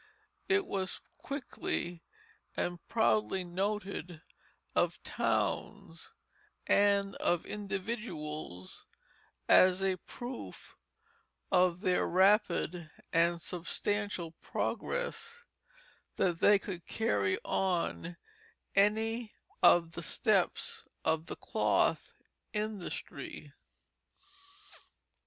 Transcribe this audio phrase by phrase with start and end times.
[0.49, 2.01] It was quickly
[2.57, 4.23] and proudly noted
[4.75, 6.11] of towns
[6.65, 8.87] and of individuals
[9.47, 10.75] as a proof
[11.51, 15.43] of their rapid and substantial progress
[16.15, 18.17] that they could carry on
[18.75, 19.31] any
[19.61, 22.15] of the steps of the cloth
[22.53, 23.53] industry.